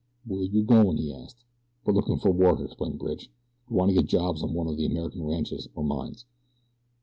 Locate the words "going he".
0.63-1.13